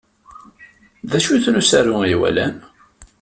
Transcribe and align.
D 1.09 1.11
acu 1.17 1.35
n 1.49 1.59
usaru 1.61 1.95
ay 2.05 2.15
walan? 2.21 2.55